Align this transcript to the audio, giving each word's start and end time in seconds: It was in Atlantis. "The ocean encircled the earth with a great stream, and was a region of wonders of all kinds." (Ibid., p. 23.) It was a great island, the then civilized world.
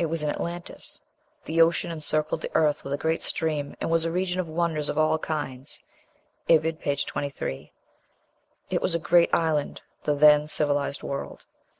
It 0.00 0.06
was 0.06 0.24
in 0.24 0.30
Atlantis. 0.30 1.00
"The 1.44 1.62
ocean 1.62 1.92
encircled 1.92 2.40
the 2.40 2.50
earth 2.54 2.82
with 2.82 2.92
a 2.92 2.96
great 2.98 3.22
stream, 3.22 3.76
and 3.80 3.88
was 3.88 4.04
a 4.04 4.10
region 4.10 4.40
of 4.40 4.48
wonders 4.48 4.88
of 4.88 4.98
all 4.98 5.16
kinds." 5.16 5.78
(Ibid., 6.48 6.80
p. 6.80 6.96
23.) 6.96 7.72
It 8.68 8.82
was 8.82 8.96
a 8.96 8.98
great 8.98 9.32
island, 9.32 9.80
the 10.02 10.16
then 10.16 10.48
civilized 10.48 11.04
world. 11.04 11.46